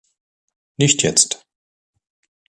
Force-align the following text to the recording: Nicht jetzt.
Nicht 0.77 1.03
jetzt. 1.03 1.45